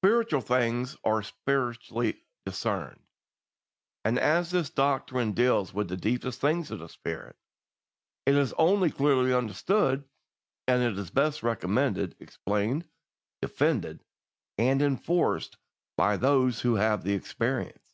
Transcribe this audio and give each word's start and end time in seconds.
Spiritual 0.00 0.40
things 0.40 0.96
are 1.04 1.22
spiritually 1.22 2.24
discerned, 2.46 3.02
and 4.02 4.18
as 4.18 4.50
this 4.50 4.70
doctrine 4.70 5.32
deals 5.32 5.74
with 5.74 5.88
the 5.90 5.96
deepest 5.98 6.40
things 6.40 6.70
of 6.70 6.78
the 6.78 6.88
Spirit, 6.88 7.36
it 8.24 8.34
is 8.34 8.54
only 8.54 8.90
clearly 8.90 9.34
understood 9.34 10.08
and 10.66 10.96
is 10.98 11.10
best 11.10 11.42
recommended, 11.42 12.16
explained, 12.18 12.88
defended, 13.42 14.02
and 14.56 14.80
enforced 14.80 15.58
by 15.98 16.16
those 16.16 16.62
who 16.62 16.76
have 16.76 17.04
the 17.04 17.12
experience. 17.12 17.90